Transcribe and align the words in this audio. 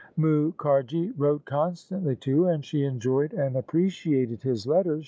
Mukharji 0.17 1.13
wrote 1.15 1.45
constantly 1.45 2.15
to 2.15 2.45
her, 2.45 2.53
and 2.53 2.65
she 2.65 2.85
enjoyed 2.85 3.33
and 3.33 3.55
appreciated 3.55 4.41
his 4.41 4.65
letters. 4.65 4.99